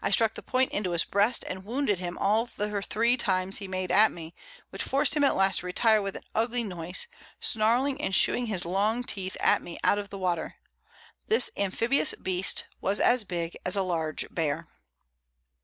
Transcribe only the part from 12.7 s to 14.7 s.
was as big as a large Bear.